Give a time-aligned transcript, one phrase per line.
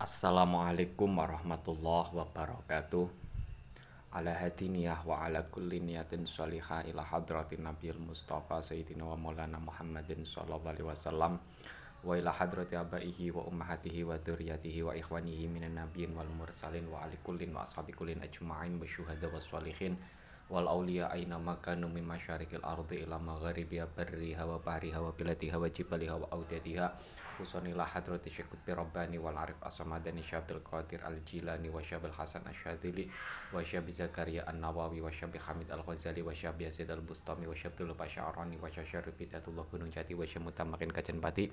[0.00, 3.04] Assalamualaikum warahmatullahi wabarakatuh
[4.16, 10.24] Ala hadiniyah wa ala kulli niyatin salihah ila hadratin nabiyil mustafa sayyidina wa maulana muhammadin
[10.24, 11.36] sallallahu alaihi wasallam
[12.00, 17.04] wa ila hadrati abaihi wa ummahatihi wa dzurriyyatihi wa ikhwanihi minan nabiyyin wal mursalin wa
[17.04, 20.00] ali kullin wa ashabi kullin ajma'in wa syuhada wa salihin
[20.48, 25.68] wal auliya aina makanu min masyarikil ardi ila magharibiha barriha wa bahriha wa biladiha wa
[25.68, 26.88] jibaliha wa audatiha
[27.40, 32.44] husanilah hadrati syekh qutbi rabbani wal arif asamadani syabdul qadir al jilani wa syabil hasan
[32.46, 33.08] asyadili
[33.50, 37.48] wa syabi zakaria an nawawi wa syabi hamid al ghazali wa syabi yazid al bustami
[37.48, 41.48] wa syabdul basyarani wa syasyarif bidatullah gunung jati wa syamutamakin kajen pati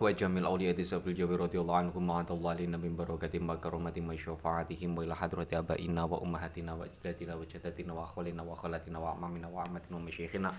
[0.00, 4.16] wa jamil awliya di sabil jawi radiyallahu anhum wa adallahi nabi barakatim wa karomatim wa
[4.16, 8.96] syafaatihim wa ila hadrati abaina wa ummahatina wa ajdatina wa jadatina wa akhwalina wa khalatina
[8.96, 10.54] wa amamina wa amatina wa masyikhina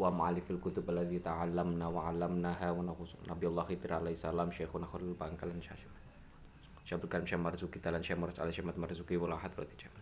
[0.00, 2.96] wa ma'alifil kutub alladhi ta'allamna wa 'allamnaha wa
[3.28, 5.92] nabi Allah khidir alaihi salam syekhuna khalil bangkalan syashim
[6.88, 10.00] syabul karim syam marzuki talan syam marz ala syamat marzuki wa la hadrati jamal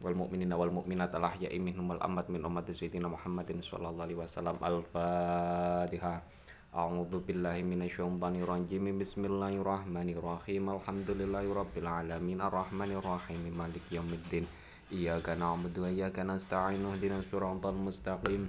[0.00, 4.18] wal mu'minina wal mu'minat al ahya'i minhum wal ammat min ummati sayyidina Muhammadin sallallahu alaihi
[4.24, 6.24] wasallam al fatihah
[6.72, 8.96] A'udzu billahi minasyaitonir rajim.
[8.96, 10.72] Bismillahirrahmanirrahim.
[10.72, 14.48] Alhamdulillahirabbil alamin arrahmanir rahim maliki yaumiddin.
[14.92, 16.84] Iyyaka na'budu wa iyyaka nasta'in.
[16.84, 18.44] Ihdinas siratal mustaqim.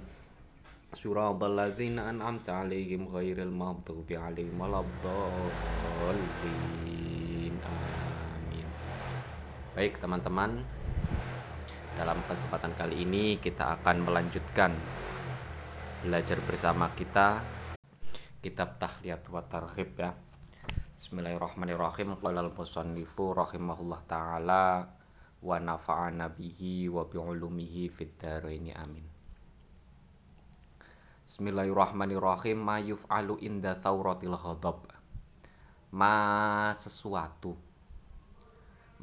[0.92, 5.16] Siratal ladzina an'amta 'alaihim ghairil maghdubi 'alaihim waladdallin.
[7.64, 8.68] Amin.
[9.72, 10.60] Baik, teman-teman.
[11.96, 14.76] Dalam kesempatan kali ini kita akan melanjutkan
[16.04, 17.40] belajar bersama kita
[18.44, 20.12] kitab Tahliyat wa Targhib ya.
[20.92, 22.20] Bismillahirrahmanirrahim.
[22.20, 24.84] Qala al-musannifu rahimahullah taala
[25.44, 29.04] wa nafa'ana bihi wa bi ulumihi fid dharaini amin.
[31.28, 32.56] Bismillahirrahmanirrahim.
[32.64, 34.88] Ma yuf'alu inda thauratil ghadab.
[35.92, 37.52] Ma sesuatu.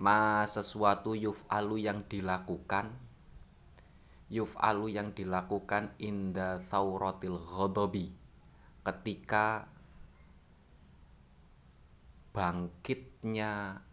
[0.01, 2.89] Ma sesuatu yuf'alu yang dilakukan
[4.31, 8.15] yuf'alu yang dilakukan inda thauratil ghadabi
[8.87, 9.67] ketika
[12.31, 13.83] bangkitnya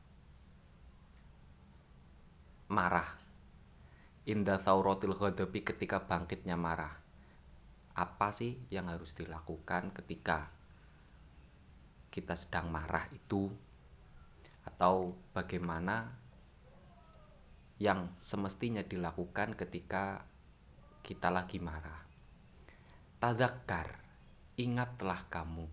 [2.69, 3.09] marah
[4.29, 6.93] inda thauratil ghadabi ketika bangkitnya marah
[7.99, 10.53] apa sih yang harus dilakukan ketika
[12.15, 13.51] kita sedang marah itu
[14.69, 16.13] atau bagaimana
[17.79, 20.27] yang semestinya dilakukan ketika
[21.07, 22.05] kita lagi marah.
[23.23, 24.03] Tadakkar,
[24.59, 25.67] ingatlah kamu.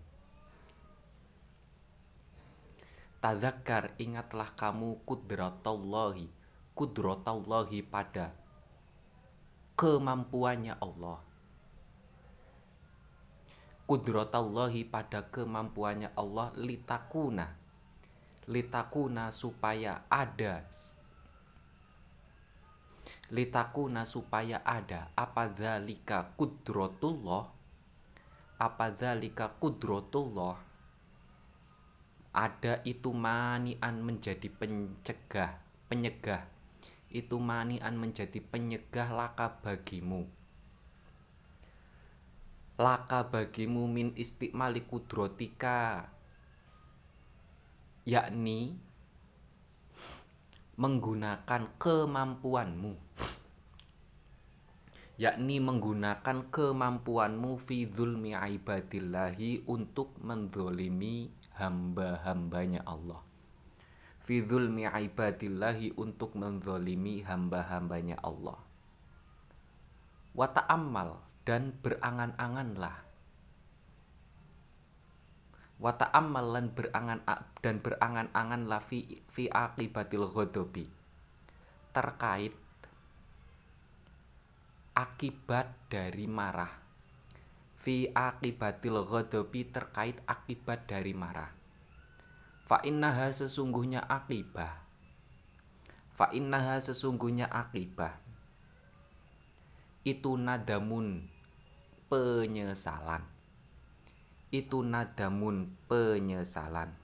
[3.18, 6.30] Tadakkar, ingatlah kamu kudratallahi,
[6.76, 8.36] kudratallahi pada
[9.80, 11.24] kemampuannya Allah.
[13.88, 17.56] Kudratallahi pada kemampuannya Allah litakuna.
[18.44, 20.68] Litakuna supaya ada.
[23.32, 25.08] Litakuna supaya ada.
[25.16, 27.56] Apa dzalika kudrotullah
[28.56, 30.56] apa dzalika kudrotullah
[32.32, 35.60] ada itu manian menjadi pencegah
[35.92, 36.55] penyegah
[37.16, 40.28] itu manian menjadi penyegah laka bagimu.
[42.76, 46.12] Laka bagimu min istiqmali kudrotika.
[48.04, 48.76] Yakni
[50.76, 52.92] menggunakan kemampuanmu.
[55.16, 63.25] Yakni menggunakan kemampuanmu fi dzulmi ibadillahi untuk mendolimi hamba-hambanya Allah
[64.26, 68.58] fi dzulmi ibadillahi untuk mendolimi hamba-hambanya Allah.
[70.34, 73.06] Wa ta'ammal dan berangan-anganlah.
[75.78, 77.22] Wa ta'ammal lan berangan
[77.62, 80.90] dan berangan-anganlah fi akibatil ghadabi.
[81.94, 82.52] Terkait
[84.98, 86.74] akibat dari marah.
[87.78, 91.55] Fi akibatil ghadabi terkait akibat dari marah
[92.66, 94.84] fa innaha sesungguhnya akibah
[96.12, 98.26] fa innaha sesungguhnya akibah
[100.06, 101.26] itu nadamun
[102.06, 103.26] penyesalan.
[104.54, 106.94] Itu nadamun penyesalan.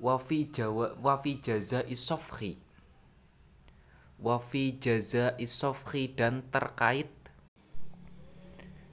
[0.00, 2.58] Wa fi jawa wa fi jaza isofhi
[4.22, 7.10] wafi jaza isofhi dan terkait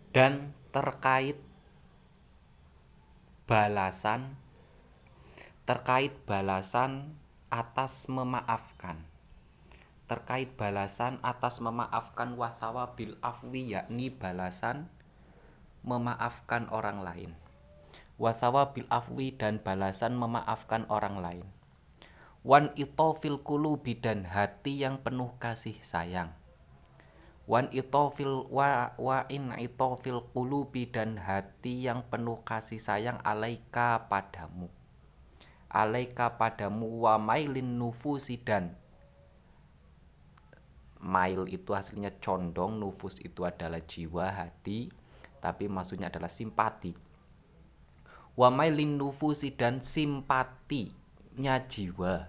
[0.09, 1.37] dan terkait
[3.45, 4.38] balasan
[5.69, 7.13] terkait balasan
[7.53, 9.05] atas memaafkan.
[10.09, 14.89] Terkait balasan atas memaafkan watawa bil afwi yakni balasan
[15.85, 17.37] memaafkan orang lain.
[18.17, 21.45] Wasawa bil afwi dan balasan memaafkan orang lain.
[22.41, 26.33] Wan itofil kulubi dan hati yang penuh kasih sayang.
[27.45, 34.73] Wan itofil wa wa in itofil kulubi dan hati yang penuh kasih sayang alaika padamu
[35.69, 38.73] alaika padamu wa mailin nufusi dan
[40.99, 44.91] mail itu hasilnya condong nufus itu adalah jiwa hati
[45.39, 46.91] tapi maksudnya adalah simpati.
[48.35, 50.91] Wa mailin nufusi dan simpati
[51.39, 52.27] nya jiwa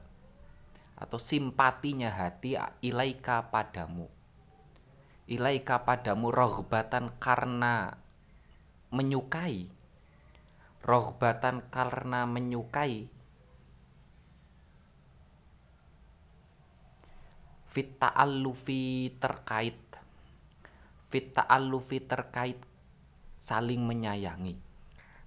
[1.00, 2.54] atau simpatinya hati
[2.84, 4.06] ilaika padamu.
[5.30, 7.98] Ilaika padamu rohbatan karena
[8.90, 9.70] menyukai.
[10.80, 13.19] Rohbatan karena menyukai
[17.70, 19.78] fit ta'allufi terkait.
[21.10, 22.58] Fit ta'allufi terkait
[23.38, 24.58] saling menyayangi.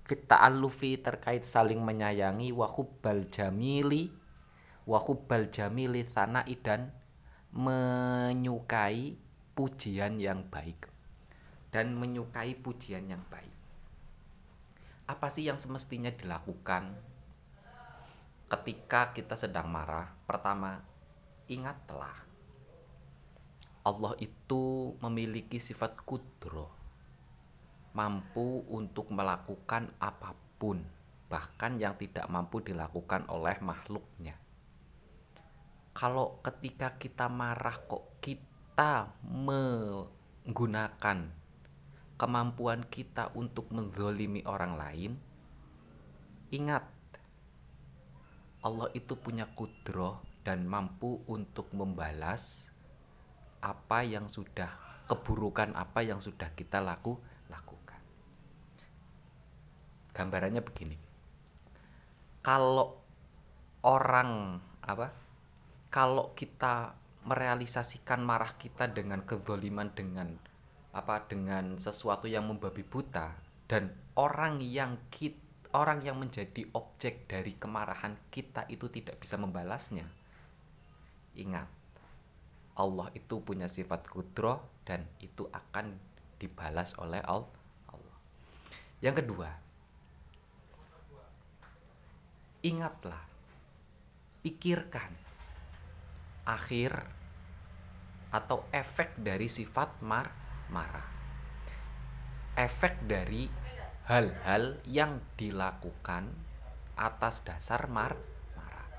[0.04, 4.12] Fit ta'allufi terkait saling menyayangi wa hubbal jamili
[4.84, 6.92] wakubal jamili sanai dan
[7.56, 9.16] menyukai
[9.56, 10.90] pujian yang baik
[11.72, 13.54] dan menyukai pujian yang baik.
[15.08, 16.96] Apa sih yang semestinya dilakukan
[18.50, 20.12] ketika kita sedang marah?
[20.28, 20.84] Pertama
[21.48, 22.23] ingatlah
[23.84, 26.84] Allah itu memiliki sifat kudro
[27.94, 30.82] mampu untuk melakukan apa pun
[31.30, 34.34] bahkan yang tidak mampu dilakukan oleh makhluknya.
[35.94, 41.30] Kalau ketika kita marah kok kita menggunakan
[42.18, 45.12] kemampuan kita untuk menzolimi orang lain
[46.50, 46.90] ingat
[48.66, 52.73] Allah itu punya kudroh dan mampu untuk membalas
[53.64, 54.68] apa yang sudah
[55.08, 57.16] keburukan apa yang sudah kita laku
[57.48, 58.00] lakukan.
[60.12, 61.00] Gambarannya begini.
[62.44, 63.00] Kalau
[63.88, 65.16] orang apa
[65.88, 70.36] kalau kita merealisasikan marah kita dengan kezoliman dengan
[70.92, 73.32] apa dengan sesuatu yang membabi buta
[73.72, 75.40] dan orang yang kita
[75.74, 80.06] orang yang menjadi objek dari kemarahan kita itu tidak bisa membalasnya
[81.34, 81.66] ingat
[82.78, 85.94] Allah itu punya sifat kudro dan itu akan
[86.38, 87.62] dibalas oleh Allah
[89.04, 89.52] yang kedua
[92.64, 93.20] ingatlah
[94.44, 95.12] pikirkan
[96.44, 96.96] akhir
[98.32, 100.28] atau efek dari sifat mar
[100.74, 101.06] marah.
[102.58, 103.46] Efek dari
[104.10, 106.28] hal-hal yang dilakukan
[106.98, 108.18] atas dasar mar
[108.58, 108.90] marah.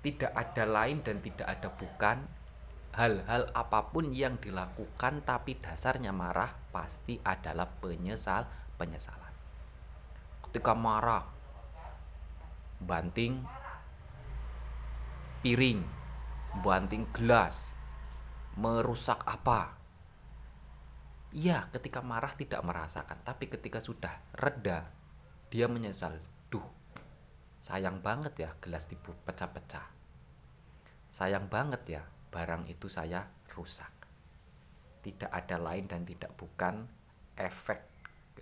[0.00, 2.24] Tidak ada lain dan tidak ada bukan
[2.94, 8.46] hal-hal apa pun yang dilakukan tapi dasarnya marah pasti adalah penyesal
[8.78, 9.34] penyesalan.
[10.46, 11.26] Ketika marah
[12.78, 13.42] banting
[15.42, 16.04] piring
[16.62, 17.74] banting gelas,
[18.54, 19.74] merusak apa.
[21.34, 24.86] Iya, ketika marah tidak merasakan, tapi ketika sudah reda,
[25.50, 26.14] dia menyesal.
[26.46, 26.62] Duh,
[27.58, 29.90] sayang banget ya gelas dipecah-pecah.
[31.10, 32.02] Sayang banget ya
[32.34, 33.22] barang itu saya
[33.54, 33.94] rusak.
[35.06, 36.82] Tidak ada lain dan tidak bukan
[37.38, 37.78] efek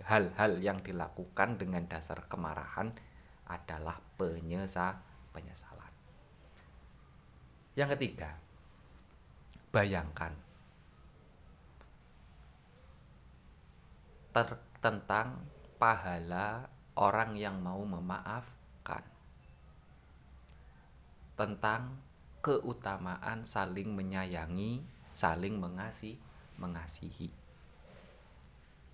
[0.01, 2.89] hal-hal yang dilakukan dengan dasar kemarahan
[3.45, 4.97] adalah penyesal
[5.29, 5.93] penyesalan.
[7.77, 8.33] Yang ketiga,
[9.69, 10.33] bayangkan
[14.33, 15.45] ter tentang
[15.77, 16.65] pahala
[16.97, 19.05] orang yang mau memaafkan.
[21.37, 21.97] Tentang
[22.43, 24.83] keutamaan saling menyayangi,
[25.15, 26.19] saling mengasihi,
[26.59, 27.31] mengasihi.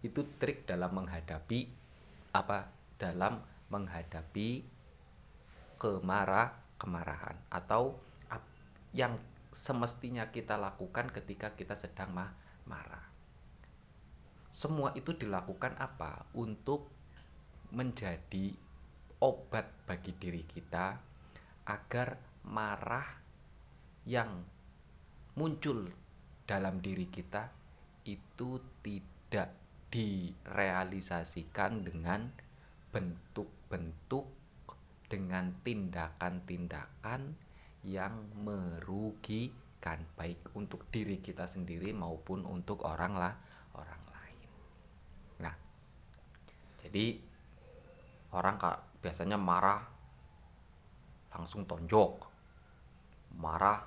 [0.05, 1.65] Itu trik dalam menghadapi
[2.31, 2.69] apa?
[3.01, 3.41] Dalam
[3.73, 4.61] menghadapi
[5.81, 7.97] kemarah kemarahan atau
[8.93, 9.17] yang
[9.49, 12.29] semestinya kita lakukan ketika kita sedang ma
[12.69, 13.05] marah.
[14.49, 16.25] Semua itu dilakukan apa?
[16.37, 16.89] Untuk
[17.73, 18.53] menjadi
[19.21, 20.97] obat bagi diri kita
[21.69, 23.18] agar marah
[24.07, 24.43] yang
[25.35, 25.87] muncul
[26.45, 27.49] dalam diri kita
[28.07, 29.51] itu tidak
[29.89, 32.29] direalisasikan dengan
[32.89, 34.25] bentuk-bentuk
[35.09, 37.33] dengan tindakan-tindakan
[37.81, 43.33] yang merugikan baik untuk diri kita sendiri maupun untuk orang lah
[43.73, 44.49] orang lain.
[45.41, 45.55] Nah,
[46.85, 47.17] jadi
[48.37, 49.81] orang kak biasanya marah
[51.33, 52.28] langsung tonjok,
[53.37, 53.85] marah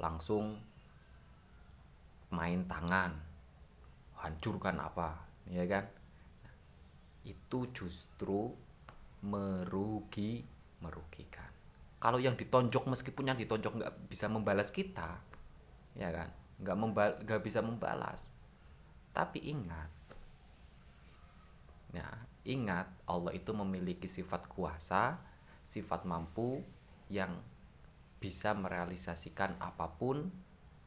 [0.00, 0.56] langsung
[2.30, 3.14] main tangan,
[4.18, 5.18] hancurkan apa,
[5.50, 5.84] ya kan?
[7.24, 8.52] itu justru
[9.24, 10.44] merugi
[10.84, 11.48] merugikan.
[11.96, 15.16] Kalau yang ditonjok meskipun yang ditonjok nggak bisa membalas kita
[15.96, 16.28] ya kan?
[16.60, 18.30] Nggak membal nggak bisa membalas.
[19.16, 19.90] Tapi ingat
[21.94, 22.04] ya
[22.44, 25.16] ingat Allah itu memiliki sifat kuasa
[25.64, 26.60] sifat mampu
[27.08, 27.32] yang
[28.24, 30.32] bisa merealisasikan apa pun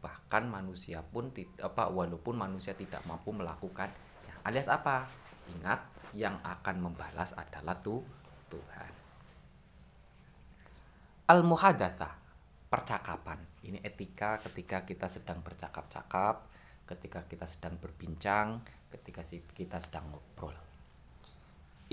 [0.02, 1.30] bahkan manusia pun
[1.62, 3.94] apa walaupun manusia tidak mampu melakukan
[4.26, 5.06] ya, alias apa?
[5.54, 5.86] Ingat
[6.18, 8.02] yang akan membalas adalah tuh
[8.50, 8.92] Tuhan.
[11.30, 12.10] Al muhadatsa
[12.74, 13.38] percakapan.
[13.62, 16.50] Ini etika ketika kita sedang bercakap-cakap
[16.90, 19.22] ketika kita sedang berbincang ketika
[19.54, 20.56] kita sedang ngobrol.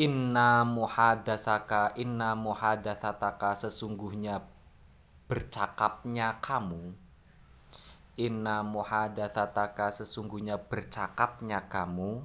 [0.00, 4.53] Inna muhadasaka inna muhadasataka sesungguhnya
[5.25, 6.93] bercakapnya kamu
[8.21, 12.21] Inna muhadasataka sesungguhnya bercakapnya kamu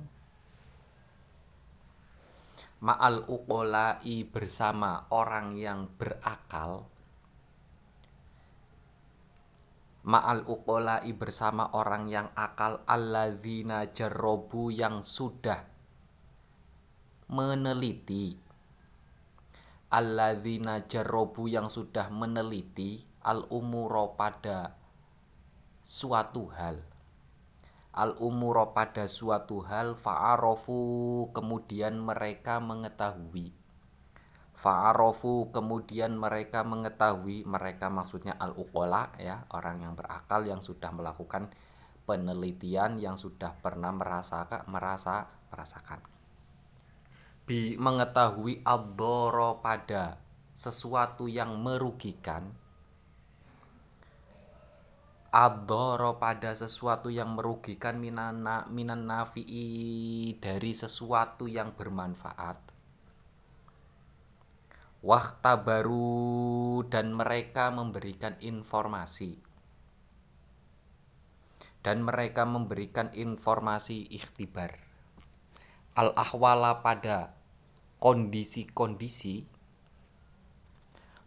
[2.79, 6.91] Ma'al uqolai bersama orang yang berakal
[10.03, 15.63] Ma'al uqolai bersama orang yang akal Alladzina jarrobu yang sudah
[17.29, 18.48] meneliti
[19.89, 24.77] alladzina jarrobu yang sudah meneliti al umuro pada
[25.81, 26.77] suatu hal.
[27.97, 33.49] Al umuro pada suatu hal fa'arofu kemudian mereka mengetahui.
[34.53, 41.49] Fa'arofu kemudian mereka mengetahui mereka maksudnya al ukola ya orang yang berakal yang sudah melakukan
[42.05, 46.18] penelitian yang sudah pernah merasakan merasa merasakan
[47.49, 50.21] bi mengetahui abdoro pada
[50.53, 52.45] sesuatu yang merugikan.
[55.33, 62.61] Abdoro pada sesuatu yang merugikan minana minan nafi'i dari sesuatu yang bermanfaat.
[65.01, 69.41] Wakta baru dan mereka memberikan informasi.
[71.81, 74.77] Dan mereka memberikan informasi ikhtibar.
[75.97, 77.38] Al ahwala pada
[77.99, 79.43] kondisi-kondisi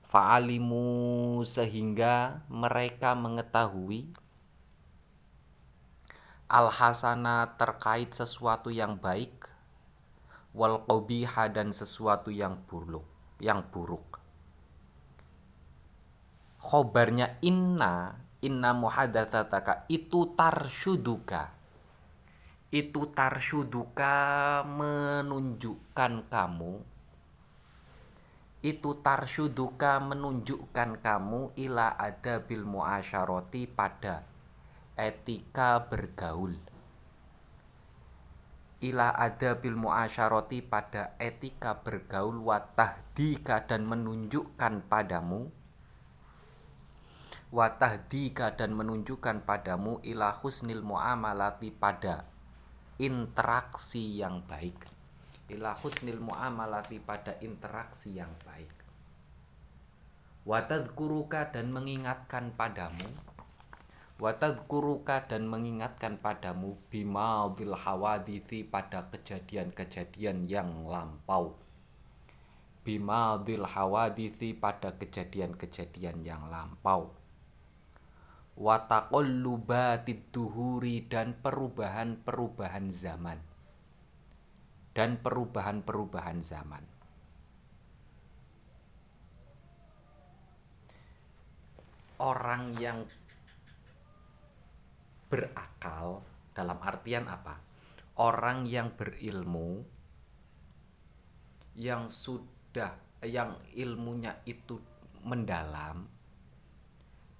[0.08, 4.12] fa'alimu sehingga mereka mengetahui
[6.52, 9.48] al-hasana terkait sesuatu yang baik
[10.52, 13.08] wal qabiha dan sesuatu yang buruk
[13.40, 14.20] yang buruk.
[16.60, 21.61] Khobarnya inna inna muhadatsataka itu tarshuduka
[22.72, 24.16] itu tarshuduka
[24.64, 26.80] menunjukkan kamu.
[28.64, 34.24] Itu tarshuduka menunjukkan kamu ila ada bil muasyaroti pada
[34.96, 36.56] etika bergaul.
[38.80, 45.52] Ila ada bil muasyaroti pada etika bergaul watahdika dan menunjukkan padamu
[47.52, 52.31] watahdika dan menunjukkan padamu ila husnil muamalati pada
[53.00, 54.76] interaksi yang baik.
[55.48, 58.68] Ila husnil muamalati pada interaksi yang baik.
[60.44, 63.08] Watadkuruka dan mengingatkan padamu.
[64.20, 71.56] Watadkuruka dan mengingatkan padamu bima bil hawadithi pada kejadian-kejadian yang lampau.
[72.84, 77.21] Bima bil hawadithi pada kejadian-kejadian yang lampau
[78.56, 83.38] wataqallubatid duhuri dan perubahan-perubahan zaman.
[84.92, 86.84] Dan perubahan-perubahan zaman.
[92.20, 93.02] Orang yang
[95.32, 96.20] berakal
[96.52, 97.56] dalam artian apa?
[98.20, 99.80] Orang yang berilmu
[101.72, 102.92] yang sudah
[103.24, 104.76] yang ilmunya itu
[105.24, 106.04] mendalam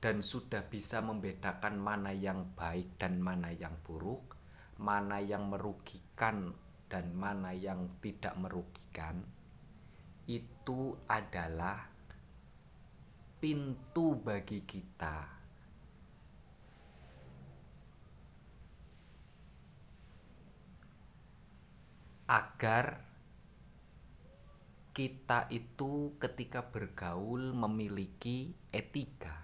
[0.03, 4.35] dan sudah bisa membedakan mana yang baik dan mana yang buruk,
[4.83, 6.51] mana yang merugikan
[6.91, 9.23] dan mana yang tidak merugikan,
[10.27, 11.87] itu adalah
[13.39, 15.39] pintu bagi kita.
[22.27, 22.99] Agar
[24.91, 29.42] kita itu ketika bergaul memiliki etika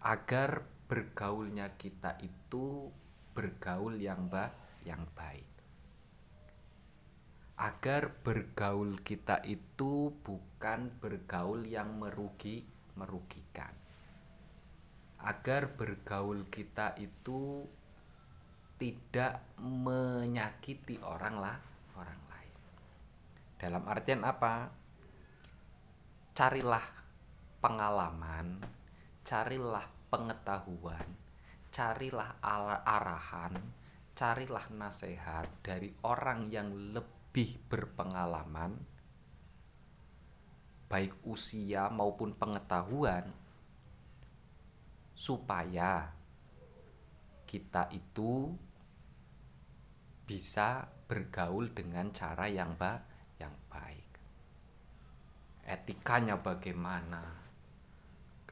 [0.00, 2.88] agar bergaulnya kita itu
[3.36, 4.48] bergaul yang ba
[4.88, 5.44] yang baik.
[7.60, 12.64] Agar bergaul kita itu bukan bergaul yang merugi
[12.96, 13.68] merugikan.
[15.20, 17.68] Agar bergaul kita itu
[18.80, 21.60] tidak menyakiti orang lah
[22.00, 22.54] orang lain.
[23.60, 24.72] Dalam artian apa?
[26.32, 26.88] Carilah
[27.60, 28.79] pengalaman
[29.30, 31.06] carilah pengetahuan
[31.70, 32.34] carilah
[32.82, 33.54] arahan
[34.18, 38.74] carilah nasihat dari orang yang lebih berpengalaman
[40.90, 43.22] baik usia maupun pengetahuan
[45.14, 46.10] supaya
[47.46, 48.50] kita itu
[50.26, 52.98] bisa bergaul dengan cara yang ba
[53.38, 54.10] yang baik.
[55.66, 57.39] Etikanya bagaimana?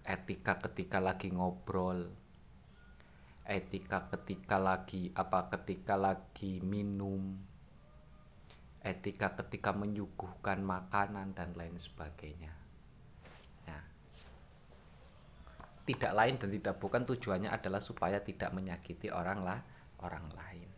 [0.09, 2.09] Etika ketika lagi ngobrol.
[3.45, 7.49] Etika ketika lagi apa ketika lagi minum
[8.88, 12.53] etika ketika menyuguhkan makanan dan lain sebagainya.
[13.67, 13.83] Nah,
[15.85, 19.59] tidak lain dan tidak bukan tujuannya adalah supaya tidak menyakiti orang lah
[20.00, 20.71] orang lain.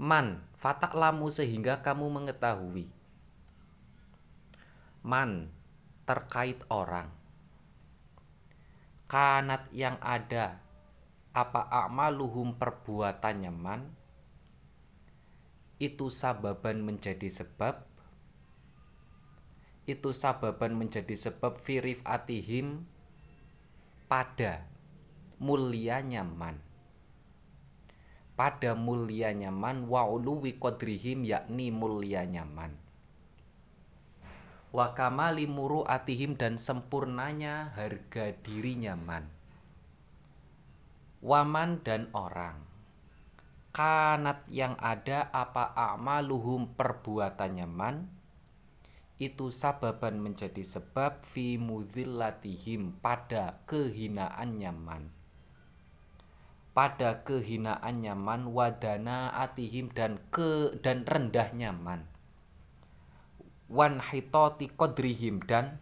[0.00, 2.88] Man, fataklamu sehingga kamu mengetahui.
[5.04, 5.48] Man,
[6.10, 7.06] terkait orang.
[9.06, 10.58] Kanat yang ada,
[11.30, 13.86] apa amaluhum perbuatannya man,
[15.78, 17.86] itu sababan menjadi sebab?
[19.86, 22.82] Itu sababan menjadi sebab firif atihim
[24.10, 24.66] pada
[25.38, 26.58] mulia nyaman.
[28.34, 30.58] Pada mulia nyaman wa uluwi
[31.22, 32.89] yakni mulia nyaman
[34.70, 39.40] wa kamali muru atihim dan sempurnanya harga diri nyaman
[41.20, 42.56] waman dan orang.
[43.70, 48.08] Kanat yang ada apa amaluhum perbuatannya man?
[49.20, 55.12] Itu sababan menjadi sebab fi mudillatihim pada kehinaan nyaman
[56.70, 62.00] pada kehinaan nyaman wadana atihim dan ke dan rendah nyaman
[63.70, 65.78] wan hitoti kodrihim dan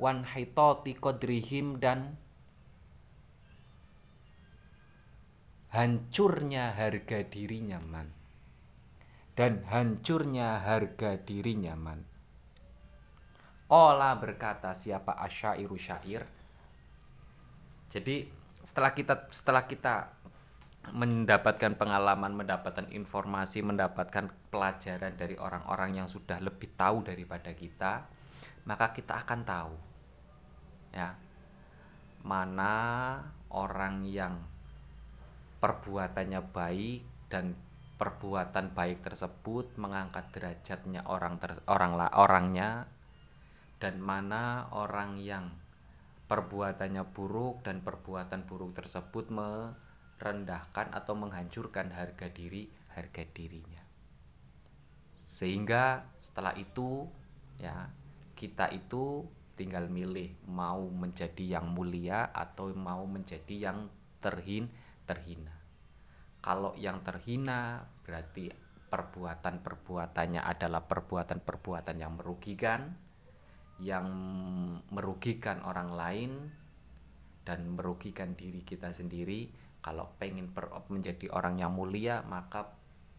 [0.00, 2.16] wan hitoti kodrihim dan
[5.70, 8.20] hancurnya harga diri nyaman
[9.40, 12.04] dan hancurnya harga diri nyaman.
[13.72, 16.28] Ola berkata siapa asyairu syair.
[17.88, 18.28] Jadi
[18.60, 20.12] setelah kita setelah kita
[20.92, 28.04] mendapatkan pengalaman, mendapatkan informasi, mendapatkan pelajaran dari orang-orang yang sudah lebih tahu daripada kita,
[28.66, 29.74] maka kita akan tahu
[30.90, 31.14] ya
[32.26, 32.74] mana
[33.54, 34.36] orang yang
[35.62, 37.56] perbuatannya baik dan
[37.96, 42.88] perbuatan baik tersebut mengangkat derajatnya orang ter, orang orangnya
[43.80, 45.48] dan mana orang yang
[46.28, 49.28] perbuatannya buruk dan perbuatan buruk tersebut
[50.20, 53.80] merendahkan atau menghancurkan harga diri harga dirinya
[55.16, 57.08] sehingga setelah itu
[57.56, 57.88] ya
[58.36, 59.24] kita itu
[59.60, 63.88] tinggal milih mau menjadi yang mulia atau mau menjadi yang
[64.24, 64.72] terhin
[65.04, 65.52] terhina.
[66.40, 68.48] Kalau yang terhina berarti
[68.88, 72.88] perbuatan-perbuatannya adalah perbuatan-perbuatan yang merugikan,
[73.84, 74.08] yang
[74.88, 76.32] merugikan orang lain
[77.44, 79.52] dan merugikan diri kita sendiri.
[79.80, 80.52] Kalau pengen
[80.92, 82.68] menjadi orang yang mulia, maka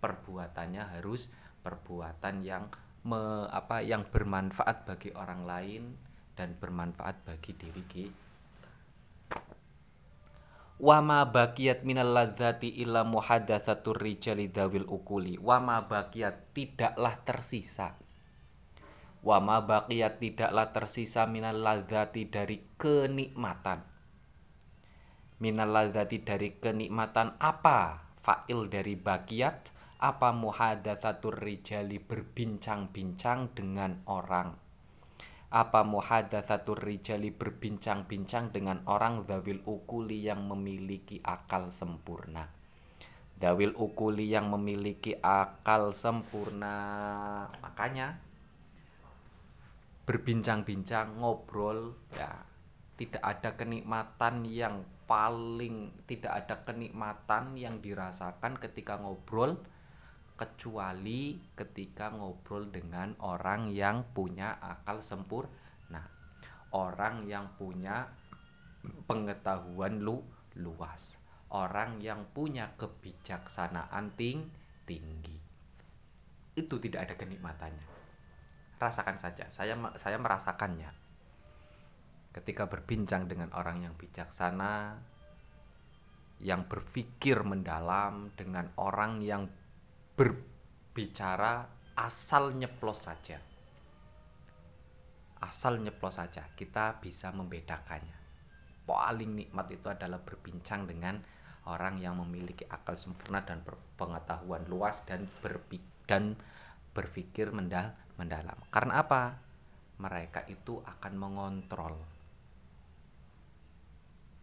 [0.02, 2.69] perbuatannya harus perbuatan yang
[3.06, 5.84] me, apa yang bermanfaat bagi orang lain
[6.38, 8.32] dan bermanfaat bagi diri kita
[10.82, 17.93] wama bakiyat minal ladzati illa muhadatsatur rijali dzawil ukuli wama bakiyat tidaklah tersisa.
[19.21, 23.91] Wama bakiyat tidaklah tersisa minal ladzati dari kenikmatan
[25.42, 26.22] minal dari
[26.54, 34.54] kenikmatan apa fa'il dari bakiyat apa muhadatsatur rijali berbincang-bincang dengan orang
[35.52, 42.48] apa muhadatsatur rijali berbincang-bincang dengan orang zawil ukuli yang memiliki akal sempurna.
[43.36, 46.78] Zawil ukuli yang memiliki akal sempurna.
[47.60, 48.16] Makanya
[50.08, 52.32] berbincang-bincang, ngobrol ya
[52.96, 59.60] tidak ada kenikmatan yang paling tidak ada kenikmatan yang dirasakan ketika ngobrol
[60.39, 65.52] kecuali ketika ngobrol dengan orang yang punya akal sempur
[65.91, 66.08] nah
[66.71, 68.08] orang yang punya
[69.06, 70.24] pengetahuan lu
[70.58, 71.21] luas.
[71.52, 74.47] Orang yang punya kebijaksanaan ting
[74.88, 75.36] tinggi.
[76.56, 77.88] Itu tidak ada kenikmatannya.
[78.80, 79.52] Rasakan saja.
[79.52, 81.11] Saya saya merasakannya
[82.32, 85.00] ketika berbincang dengan orang yang bijaksana
[86.41, 89.46] yang berpikir mendalam dengan orang yang
[90.17, 93.38] berbicara asal nyeplos saja.
[95.41, 98.17] Asal nyeplos saja kita bisa membedakannya.
[98.89, 101.22] Paling nikmat itu adalah berbincang dengan
[101.70, 103.62] orang yang memiliki akal sempurna dan
[103.98, 106.36] pengetahuan luas dan berpikir dan
[106.91, 108.60] berpikir mendal mendalam.
[108.67, 109.39] Karena apa?
[110.04, 111.96] Mereka itu akan mengontrol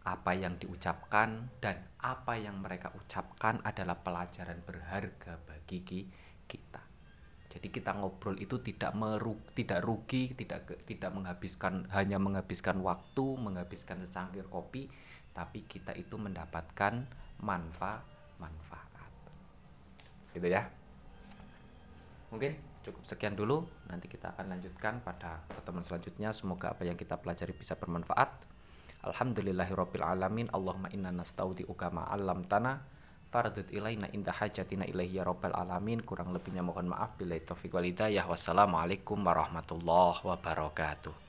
[0.09, 6.81] apa yang diucapkan dan apa yang mereka ucapkan adalah pelajaran berharga bagi kita.
[7.49, 14.01] Jadi kita ngobrol itu tidak merug, tidak rugi, tidak tidak menghabiskan hanya menghabiskan waktu, menghabiskan
[14.05, 14.89] secangkir kopi,
[15.33, 17.05] tapi kita itu mendapatkan
[17.41, 18.05] manfaat
[18.41, 18.89] manfaat.
[20.33, 20.65] Gitu ya.
[22.29, 22.53] Mungkin
[22.85, 23.65] cukup sekian dulu.
[23.89, 26.29] Nanti kita akan lanjutkan pada pertemuan selanjutnya.
[26.33, 28.29] Semoga apa yang kita pelajari bisa bermanfaat.
[28.99, 30.51] Alhamdulillahirabbil alamin.
[30.51, 32.83] Allahumma inna nastaudiuka ma 'allamtana
[33.29, 36.03] fardut ilaina inda hajatina ilaihi ya rabbal alamin.
[36.03, 38.27] Kurang lebihnya mohon maaf bila taufiq wal hidayah.
[38.27, 41.28] Wassalamualaikum warahmatullahi wabarakatuh.